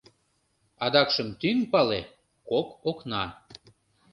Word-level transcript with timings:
Адакшым 0.85 1.27
тӱҥ 1.39 1.57
пале— 1.71 2.01
кок 2.49 2.67
окна. 2.89 3.23